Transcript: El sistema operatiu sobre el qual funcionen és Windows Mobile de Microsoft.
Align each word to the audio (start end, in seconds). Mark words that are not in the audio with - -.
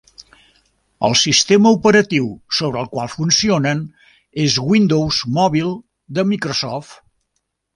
El 1.09 1.15
sistema 1.23 1.73
operatiu 1.79 2.31
sobre 2.61 2.81
el 2.85 2.89
qual 2.95 3.11
funcionen 3.17 3.83
és 4.47 4.57
Windows 4.73 5.21
Mobile 5.37 5.75
de 6.19 6.27
Microsoft. 6.35 6.99